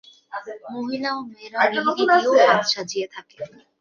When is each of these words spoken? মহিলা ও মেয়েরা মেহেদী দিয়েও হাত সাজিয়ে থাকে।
মহিলা 0.73 1.09
ও 1.17 1.29
মেয়েরা 1.29 1.59
মেহেদী 1.65 2.03
দিয়েও 2.11 2.33
হাত 2.47 2.63
সাজিয়ে 2.71 3.07
থাকে। 3.13 3.37